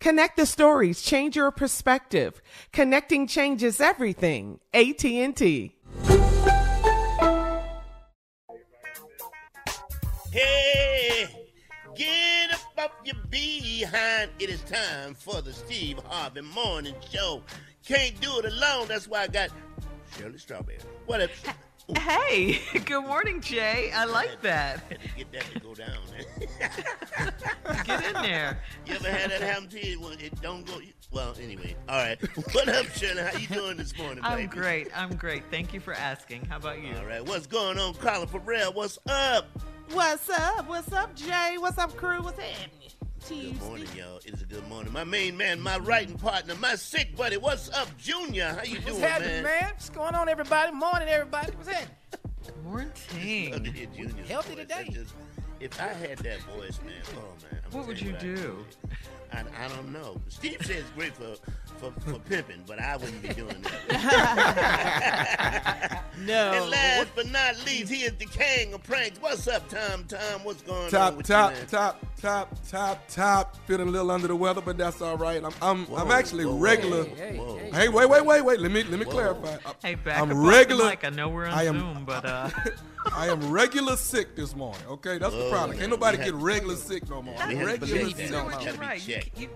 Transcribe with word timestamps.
Connect 0.00 0.38
the 0.38 0.46
stories, 0.46 1.02
change 1.02 1.36
your 1.36 1.50
perspective. 1.50 2.40
Connecting 2.72 3.26
changes 3.26 3.82
everything. 3.82 4.58
AT&T. 4.72 5.76
Hey, 10.32 11.26
get 11.94 12.54
up 12.54 12.60
off 12.78 12.90
your 13.04 13.16
behind. 13.28 14.30
It 14.38 14.48
is 14.48 14.62
time 14.62 15.14
for 15.14 15.42
the 15.42 15.52
Steve 15.52 15.98
Harvey 16.06 16.40
Morning 16.40 16.94
Show. 17.12 17.42
Can't 17.86 18.18
do 18.22 18.38
it 18.38 18.46
alone. 18.46 18.88
That's 18.88 19.06
why 19.06 19.24
I 19.24 19.26
got 19.26 19.50
Shirley 20.16 20.38
Strawberry. 20.38 20.78
What 21.04 21.20
up? 21.20 21.30
Ooh, 21.90 22.00
Hey, 22.00 22.60
good 22.84 23.02
morning, 23.04 23.40
Jay. 23.40 23.90
I 23.94 24.04
like 24.04 24.40
that. 24.42 24.80
had 24.88 25.00
to 25.00 25.08
get 25.16 25.32
that 25.32 25.44
to 25.52 25.60
go 25.60 25.74
down. 25.74 25.96
Get 27.84 28.04
in 28.04 28.12
there. 28.22 28.58
you 28.86 28.94
ever 28.94 29.08
had 29.08 29.30
that 29.30 29.40
happen 29.40 29.68
to 29.68 29.86
you? 29.86 30.00
Well, 30.00 30.10
it 30.12 30.40
don't 30.42 30.66
go. 30.66 30.80
Well, 31.12 31.34
anyway. 31.42 31.74
All 31.88 31.96
right. 31.96 32.18
What 32.52 32.68
up, 32.68 32.86
Shirley? 32.94 33.22
How 33.22 33.38
you 33.38 33.46
doing 33.48 33.76
this 33.76 33.96
morning, 33.96 34.22
baby? 34.22 34.42
I'm 34.42 34.46
great. 34.48 34.88
I'm 34.94 35.14
great. 35.16 35.42
Thank 35.50 35.72
you 35.74 35.80
for 35.80 35.94
asking. 35.94 36.44
How 36.46 36.56
about 36.56 36.82
you? 36.82 36.94
All 36.96 37.04
right. 37.06 37.24
What's 37.24 37.46
going 37.46 37.78
on, 37.78 37.94
Carla 37.94 38.26
Ferrell? 38.26 38.72
What's 38.72 38.98
up? 39.08 39.46
What's 39.92 40.28
up? 40.30 40.68
What's 40.68 40.92
up, 40.92 41.14
Jay? 41.16 41.56
What's 41.58 41.78
up, 41.78 41.96
crew? 41.96 42.22
What's 42.22 42.38
happening? 42.40 42.90
Good 43.28 43.60
morning, 43.60 43.86
y'all. 43.96 44.16
It 44.24 44.34
is 44.34 44.42
a 44.42 44.44
good 44.46 44.66
morning. 44.68 44.92
My 44.92 45.04
main 45.04 45.36
man, 45.36 45.60
my 45.60 45.78
writing 45.78 46.16
partner, 46.18 46.54
my 46.56 46.74
sick 46.74 47.14
buddy. 47.16 47.36
What's 47.36 47.68
up, 47.70 47.88
Junior? 47.96 48.48
How 48.56 48.64
you 48.64 48.76
What's 48.76 48.86
doing, 48.86 49.00
happening, 49.00 49.30
man? 49.34 49.42
man? 49.44 49.70
What's 49.72 49.90
going 49.90 50.14
on, 50.14 50.28
everybody? 50.28 50.72
Morning, 50.72 51.08
everybody. 51.08 51.52
What's 51.52 51.68
happening? 51.68 51.94
Love 52.64 52.92
to 52.94 53.14
hear 53.16 53.50
Morning. 53.50 53.88
Junior's 53.96 54.28
Healthy 54.28 54.54
voice. 54.54 54.58
today. 54.62 54.88
Just- 54.92 55.14
if 55.60 55.78
I 55.80 55.88
had 55.88 56.18
that 56.18 56.40
voice, 56.56 56.80
man, 56.84 56.94
oh 57.16 57.20
man. 57.52 57.60
I'm 57.66 57.70
What 57.78 57.86
would 57.86 58.00
you 58.00 58.12
I'd 58.14 58.18
do? 58.20 58.64
I, 59.32 59.44
I 59.64 59.68
don't 59.68 59.92
know. 59.92 60.20
Steve 60.28 60.56
says 60.62 60.70
it's 60.78 60.90
great 60.90 61.14
for, 61.14 61.34
for, 61.78 61.92
for 62.00 62.18
pimping, 62.20 62.64
but 62.66 62.80
I 62.80 62.96
wouldn't 62.96 63.22
be 63.22 63.28
doing 63.28 63.60
that. 63.62 63.90
No. 66.20 66.52
and 66.52 66.70
last 66.70 67.08
but 67.14 67.30
not 67.30 67.54
least, 67.64 67.90
he 67.90 68.02
is 68.02 68.12
the 68.18 68.26
king 68.26 68.74
of 68.74 68.82
pranks. 68.82 69.18
What's 69.22 69.48
up, 69.48 69.66
Tom? 69.70 70.04
Tom, 70.04 70.44
what's 70.44 70.60
going 70.60 70.84
on 70.84 70.90
Top, 70.90 71.16
with 71.16 71.26
top, 71.26 71.52
you, 71.52 71.56
man? 71.58 71.66
top, 71.66 72.04
top, 72.20 72.54
top, 72.68 73.08
top. 73.08 73.56
Feeling 73.66 73.88
a 73.88 73.90
little 73.90 74.10
under 74.10 74.28
the 74.28 74.36
weather, 74.36 74.60
but 74.60 74.76
that's 74.76 75.00
all 75.00 75.16
right. 75.16 75.42
I'm, 75.42 75.54
I'm, 75.62 75.86
I'm 75.94 76.10
actually 76.10 76.44
whoa, 76.44 76.52
whoa, 76.56 76.60
regular. 76.60 77.04
Hey, 77.04 77.36
hey, 77.36 77.70
Hey, 77.72 77.88
wait, 77.88 78.10
wait, 78.10 78.22
wait, 78.26 78.42
wait. 78.44 78.60
Let 78.60 78.70
me, 78.70 78.82
let 78.82 78.98
me 78.98 79.06
Whoa. 79.06 79.12
clarify. 79.12 79.56
I- 79.64 79.72
Hey, 79.82 79.94
back 79.94 80.20
I'm 80.20 80.46
regular. 80.46 80.84
Off 80.84 81.00
the 81.00 81.06
mic. 81.10 81.12
I 81.12 81.16
know 81.16 81.30
we're 81.30 81.46
on 81.46 81.54
I 81.54 81.62
am- 81.64 81.80
Zoom, 81.80 82.04
but 82.04 82.26
uh, 82.26 82.50
I 83.14 83.28
am 83.28 83.50
regular 83.50 83.96
sick 83.96 84.36
this 84.36 84.54
morning. 84.54 84.82
Okay, 84.88 85.16
that's 85.16 85.34
the 85.34 85.48
problem. 85.48 85.70
man. 85.70 85.78
Can't 85.78 85.90
nobody 85.90 86.18
get 86.18 86.34
regular 86.34 86.76
sick 86.76 87.08
no 87.08 87.22
more. 87.22 87.34
We 87.48 87.54
had 87.56 87.64
Regular 87.66 87.96
check 87.96 88.06
that. 88.08 88.16
sick. 88.18 88.30
No, 88.30 88.46
no 88.48 88.58
more. 88.58 88.72
right. 88.74 89.00
You, 89.20 89.30
you, 89.36 89.48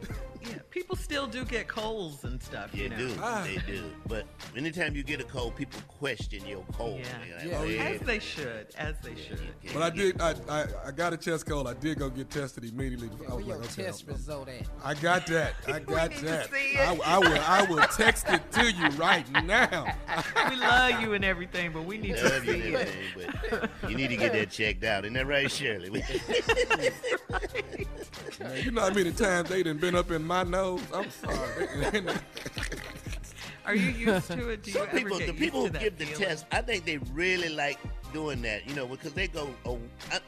yeah, 0.49 0.59
people 0.71 0.97
still 0.97 1.27
do 1.27 1.45
get 1.45 1.69
colds 1.69 2.25
and 2.25 2.43
stuff. 2.43 2.75
You 2.75 2.85
You 2.85 2.89
know. 2.91 2.97
do, 2.99 3.15
Ah. 3.21 3.43
they 3.47 3.59
do. 3.73 3.83
But 4.07 4.27
anytime 4.57 4.95
you 4.95 5.03
get 5.03 5.21
a 5.21 5.25
cold, 5.25 5.57
people 5.57 5.81
question 5.89 6.47
your 6.47 6.65
cold. 6.73 7.01
Yeah. 7.01 7.39
They're 7.45 7.59
like, 7.61 7.71
Yeah. 7.71 7.83
As 7.85 8.01
they 8.01 8.19
should. 8.19 8.67
As 8.77 8.95
they 9.03 9.15
should. 9.15 9.41
But 9.73 9.83
I 9.83 9.91
did. 9.91 10.21
I, 10.21 10.35
I, 10.49 10.65
I 10.87 10.91
got 10.91 11.13
a 11.13 11.17
chest 11.17 11.47
cold. 11.47 11.67
I 11.69 11.75
did 11.75 11.99
go 11.99 12.09
get 12.11 12.31
tested 12.31 12.65
immediately. 12.65 13.11
I 13.31 13.35
was 13.35 13.47
your 13.47 13.57
like, 13.57 13.71
okay, 13.73 13.85
test 13.85 14.05
I'm- 14.07 14.17
result 14.17 14.49
at? 14.49 14.67
I 14.85 14.95
got 14.95 15.27
that. 15.29 15.55
I 15.69 15.79
got 15.81 16.11
need 16.11 16.19
to 16.19 16.25
that. 16.27 16.51
see 16.53 16.77
I, 16.79 16.93
it. 16.95 17.01
I 17.09 17.19
will. 17.19 17.39
I 17.41 17.63
will 17.69 17.87
text 17.97 18.27
it 18.29 18.51
to 18.53 18.71
you 18.73 18.89
right 18.99 19.27
now. 19.45 19.87
We 20.51 20.57
love 20.57 21.01
you 21.01 21.15
and 21.15 21.25
everything, 21.25 21.73
but 21.73 21.85
we 21.85 21.97
need 21.99 22.17
to 22.17 22.25
Love 22.25 22.45
you 22.45 22.53
see 22.53 22.61
and 22.63 22.75
it. 22.77 22.89
everything, 23.17 23.35
but 23.83 23.91
you 23.91 23.97
need 23.97 24.09
to 24.09 24.17
get 24.17 24.33
that 24.33 24.51
checked 24.51 24.85
out. 24.85 25.05
Isn't 25.05 25.15
that 25.15 25.27
right, 25.27 25.51
Shirley? 25.51 25.91
Man, 25.91 26.03
you 28.65 28.71
know 28.71 28.83
how 28.83 28.91
many 28.91 29.13
times 29.13 29.49
they 29.49 29.63
done 29.63 29.79
been 29.79 29.95
up 29.95 30.11
in 30.11 30.23
my 30.25 30.34
nose? 30.43 30.81
I'm 30.93 31.11
sorry. 31.11 32.05
Are 33.67 33.75
you 33.75 33.91
used 33.91 34.27
to 34.33 34.49
it? 34.51 34.63
Do 34.63 34.71
you 34.71 34.77
Some 34.79 34.89
ever 34.89 34.99
people, 34.99 35.19
get 35.19 35.27
the 35.27 35.33
used 35.33 35.39
people 35.39 35.61
to 35.63 35.67
who 35.69 35.73
that 35.73 35.81
give 35.83 35.99
the 35.99 36.05
feeling? 36.07 36.23
test, 36.29 36.47
I 36.53 36.61
think 36.61 36.85
they 36.85 36.99
really 37.13 37.49
like 37.49 37.79
doing 38.13 38.43
that, 38.43 38.69
you 38.69 38.75
know, 38.75 38.87
because 38.87 39.15
they 39.15 39.27
go, 39.27 39.49
oh, 39.65 39.79
I, 40.13 40.21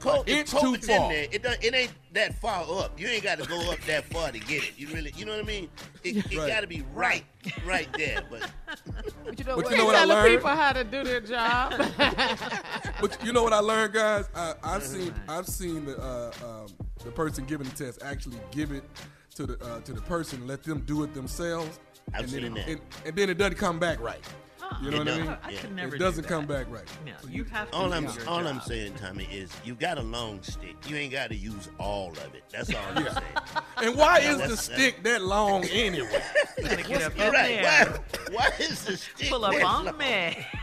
cold, 0.00 0.28
if 0.28 0.38
Inch 0.38 0.50
too 0.50 0.56
COVID's 0.56 0.88
in 0.88 0.98
far. 0.98 1.08
there, 1.12 1.26
it, 1.30 1.42
don't, 1.44 1.62
it 1.62 1.74
ain't 1.74 1.92
that 2.12 2.34
far 2.40 2.64
up. 2.80 2.98
You 2.98 3.06
ain't 3.06 3.22
got 3.22 3.38
to 3.38 3.46
go 3.48 3.70
up 3.70 3.78
that 3.86 4.04
far 4.06 4.32
to 4.32 4.38
get 4.40 4.64
it. 4.64 4.72
You 4.76 4.88
really, 4.88 5.12
you 5.16 5.24
know 5.24 5.32
what 5.36 5.44
I 5.44 5.46
mean? 5.46 5.68
It, 6.02 6.16
it 6.32 6.38
Right. 6.38 6.48
got 6.48 6.62
to 6.62 6.66
be 6.66 6.82
right, 6.92 7.24
right 7.64 7.88
there. 7.96 8.24
But 8.28 8.50
But 9.24 9.38
you 9.38 9.44
know 9.44 9.54
But 9.56 9.64
what? 9.66 9.70
you 9.70 9.76
know 9.78 9.84
what 9.86 9.94
I 9.94 9.98
Telling 10.00 10.16
learned? 10.16 10.34
people 10.38 10.50
how 10.50 10.72
to 10.72 10.82
do 10.84 11.04
their 11.04 11.20
job. 11.20 11.74
But 13.00 13.24
you 13.24 13.32
know 13.32 13.44
what 13.44 13.52
I 13.52 13.60
learned, 13.60 13.94
guys? 13.94 14.28
I, 14.34 14.54
I've 14.64 14.82
seen 14.82 15.14
I've 15.28 15.46
seen 15.46 15.84
the 15.84 15.98
uh, 16.00 16.32
um, 16.44 16.66
the 17.04 17.10
person 17.12 17.44
giving 17.46 17.68
the 17.68 17.74
test 17.76 18.02
actually 18.02 18.38
give 18.50 18.72
it 18.72 18.82
to 19.34 19.46
the 19.46 19.64
uh, 19.64 19.80
to 19.80 19.92
the 19.92 20.00
person, 20.02 20.46
let 20.46 20.62
them 20.62 20.80
do 20.86 21.02
it 21.04 21.14
themselves, 21.14 21.78
I've 22.14 22.24
and 22.24 22.28
then 22.32 22.42
seen 22.42 22.56
it, 22.56 22.66
that. 22.66 22.68
and, 22.68 22.80
and 23.06 23.16
then 23.16 23.30
it 23.30 23.38
doesn't 23.38 23.56
come 23.58 23.78
back 23.78 24.00
right. 24.00 24.20
You 24.82 24.90
know 24.90 25.02
It 25.02 25.06
what 25.06 25.08
I 25.14 25.18
mean? 25.20 25.36
I 25.44 25.50
Yeah. 25.50 25.58
could 25.60 25.76
never 25.76 25.94
it 25.96 25.98
doesn't 25.98 26.22
that. 26.22 26.28
come 26.28 26.46
back 26.46 26.66
right. 26.70 26.88
No, 27.04 27.12
you 27.28 27.44
have 27.44 27.70
to 27.70 27.76
All 27.76 27.92
I'm 27.92 28.04
your 28.04 28.12
all 28.26 28.46
I'm 28.46 28.60
saying, 28.62 28.94
Tommy, 28.94 29.24
is 29.24 29.50
you 29.64 29.74
got 29.74 29.98
a 29.98 30.02
long 30.02 30.42
stick. 30.42 30.76
You 30.88 30.96
ain't 30.96 31.12
got 31.12 31.28
to 31.28 31.36
use 31.36 31.68
all 31.78 32.10
of 32.12 32.34
it. 32.34 32.42
That's 32.50 32.72
all 32.74 32.80
I'm 32.88 32.96
saying. 33.04 33.14
And 33.82 33.96
why 33.96 34.20
Yeah, 34.20 34.36
is 34.36 34.50
the 34.50 34.56
stick 34.56 35.02
that 35.02 35.20
long 35.22 35.64
anyway? 35.72 36.22
Gotta 36.62 36.82
get 36.84 37.02
up 37.02 37.16
You're 37.18 37.26
in 37.26 37.32
right. 37.32 37.62
Why, 37.62 37.98
why 38.30 38.50
is 38.60 38.82
the 38.84 38.96
stick 38.96 39.28
Pull 39.28 39.44
up 39.44 39.52
that 39.52 39.62
on 39.64 39.84
long? 39.86 39.98
me. 39.98 40.46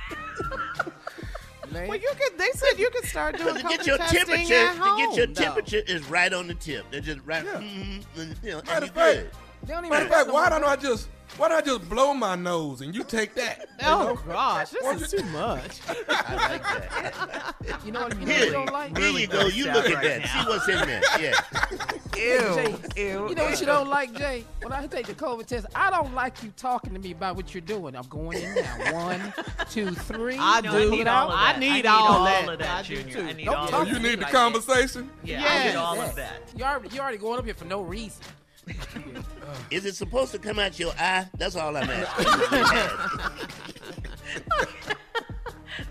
Man, 1.72 1.88
Well, 1.88 1.98
you 2.00 2.12
could. 2.18 2.38
They 2.38 2.50
said 2.54 2.80
you 2.80 2.90
could 2.90 3.06
start 3.06 3.38
doing 3.38 3.56
Because 3.56 3.72
to 3.72 3.78
get 3.78 3.88
your 3.88 3.98
testing 3.98 4.26
temperature, 4.26 4.54
at 4.56 4.74
to 4.76 4.80
home. 4.82 4.98
get 4.98 5.18
your 5.18 5.28
though. 5.28 5.34
temperature 5.44 5.82
is 5.88 6.10
right 6.10 6.32
on 6.34 6.48
the 6.48 6.54
tip. 6.56 6.86
They're 6.92 7.02
just 7.02 7.20
right, 7.26 7.46
mm, 7.46 8.04
and, 8.18 8.36
you 8.44 8.52
know, 8.52 8.60
and 8.60 8.68
Matter 8.68 8.86
you 8.86 8.90
of 8.90 8.96
fact, 8.96 9.16
good. 9.18 9.32
they 9.64 9.74
don't 9.74 9.86
even 9.86 9.90
matter 9.90 10.06
of 10.06 10.12
fact, 10.12 10.32
why 10.32 10.50
don't 10.50 10.64
I 10.64 10.76
just 10.76 11.10
why 11.38 11.50
don't 11.50 11.58
I 11.58 11.62
just 11.62 11.90
blow 11.90 12.14
my 12.14 12.36
nose 12.36 12.82
and 12.82 12.94
you 12.94 13.04
take 13.04 13.34
that? 13.36 13.60
you 13.60 13.66
Oh 13.88 14.04
know? 14.10 14.16
gosh, 14.28 14.74
Why 14.82 14.96
this 14.96 15.14
is 15.14 15.22
don't 15.22 15.26
too 15.26 15.32
much. 15.32 15.80
I 16.10 16.36
like 16.50 16.64
that. 16.64 17.56
You 17.86 17.92
know 17.94 18.02
what 18.04 18.14
you, 18.20 18.26
know 18.26 18.26
what 18.26 18.36
Here, 18.36 18.46
you 18.46 18.52
don't 18.52 18.72
like? 18.74 18.98
here 18.98 19.10
you 19.12 19.28
go. 19.28 19.46
You 19.48 19.66
look 19.72 19.86
at 19.86 19.94
right 19.96 20.04
that. 20.04 20.22
now. 20.22 20.44
See 20.44 20.50
what's 20.50 20.68
in 20.68 20.88
there. 20.88 21.02
Yeah. 21.20 22.66
Ew. 22.66 22.78
Ew. 22.96 23.30
You 23.30 23.36
know 23.36 23.44
what 23.46 23.60
you 23.60 23.66
don't 23.66 23.88
like, 23.88 24.14
Jay? 24.16 24.44
When 24.62 24.74
I 24.74 24.86
take 24.88 25.08
the 25.08 25.14
COVID 25.14 25.46
test, 25.46 25.66
I 25.76 25.90
don't 25.92 26.14
like 26.14 26.42
you 26.44 26.52
talking 26.58 26.94
to 26.94 27.00
me 27.00 27.12
about 27.12 27.36
what 27.36 27.54
you're 27.54 27.62
doing. 27.62 27.96
I'm 27.96 28.08
going 28.08 28.42
in 28.42 28.56
now. 28.56 28.94
One, 28.94 29.34
two, 29.70 29.92
three. 29.92 30.38
I 30.38 30.62
do. 30.62 30.70
I 30.70 30.86
need 30.90 31.08
all 31.08 31.30
of 31.32 31.40
I 31.40 31.54
that. 31.54 31.60
need 31.60 31.86
I 31.86 31.94
all 31.94 32.08
all 32.08 32.26
that. 32.26 32.50
of 32.50 32.60
that, 32.60 32.86
I 32.86 32.88
do 32.88 33.04
Junior. 33.04 33.24
I 33.30 33.34
need 33.34 33.46
Don't 33.46 33.56
all 33.56 33.68
talk 33.68 33.82
of 33.82 33.88
Oh, 33.88 33.90
you 33.90 33.94
to 33.94 33.94
that. 33.96 34.04
me 34.04 34.10
need 34.10 34.20
the 34.20 34.24
like 34.24 34.34
conversation? 34.34 35.10
Yeah, 35.24 35.40
I 35.40 35.42
Yes. 35.44 35.74
need 35.74 35.80
all 35.80 36.02
of 36.02 36.16
that. 36.16 36.32
You 36.58 36.64
already, 36.66 36.90
you 36.96 37.02
already 37.02 37.18
going 37.18 37.40
up 37.40 37.46
here 37.46 37.54
for 37.54 37.66
no 37.66 37.82
reason. 37.82 38.22
Is 39.72 39.86
it 39.86 39.96
supposed 39.96 40.32
to 40.32 40.40
come 40.40 40.60
out 40.60 40.80
your 40.80 40.94
eye? 41.00 41.28
That's 41.38 41.56
all 41.56 41.76
I'm 41.76 41.90
asking. 41.90 42.26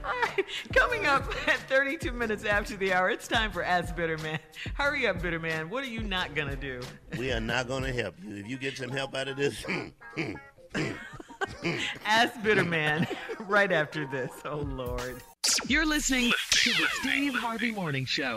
All 0.05 0.13
right, 0.23 0.45
coming 0.75 1.07
up 1.07 1.25
at 1.49 1.59
32 1.69 2.13
minutes 2.13 2.45
after 2.45 2.77
the 2.77 2.93
hour, 2.93 3.11
it's 3.11 3.27
time 3.27 3.51
for 3.51 3.63
Ask 3.63 3.97
Bitter 3.97 4.19
Man. 4.19 4.39
Hurry 4.75 5.07
up, 5.07 5.21
Bitter 5.23 5.39
Man. 5.39 5.71
What 5.71 5.83
are 5.85 5.89
you 5.89 6.03
not 6.03 6.35
gonna 6.35 6.57
do? 6.57 6.81
we 7.19 7.33
are 7.33 7.41
not 7.41 7.69
going 7.69 7.83
to 7.85 7.93
help 7.93 8.15
you. 8.23 8.37
If 8.37 8.49
you 8.49 8.59
get 8.59 8.77
some 8.77 8.91
help 8.91 9.15
out 9.15 9.29
of 9.29 9.37
this, 9.37 9.63
hmm, 9.69 9.89
hmm, 10.17 10.33
hmm, 10.75 11.77
Ask 12.05 12.43
Bitter 12.43 12.65
Man 12.65 13.07
right 13.41 13.73
after 13.73 14.07
this. 14.07 14.31
Oh 14.45 14.59
Lord. 14.59 15.23
You're 15.67 15.87
listening 15.87 16.33
to 16.51 16.71
the 16.71 16.87
Steve 17.01 17.35
Harvey 17.35 17.71
Morning 17.71 18.05
Show. 18.05 18.37